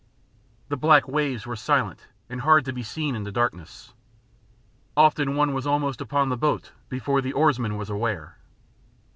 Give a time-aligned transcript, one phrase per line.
[0.69, 3.93] The black waves were silent and hard to be seen in the darkness.
[4.97, 8.37] Often one was almost upon the boat before the oarsman was aware.